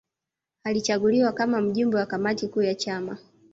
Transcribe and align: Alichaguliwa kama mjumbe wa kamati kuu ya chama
Alichaguliwa 0.63 1.31
kama 1.33 1.61
mjumbe 1.61 1.97
wa 1.97 2.05
kamati 2.05 2.47
kuu 2.47 2.61
ya 2.61 2.75
chama 2.75 3.17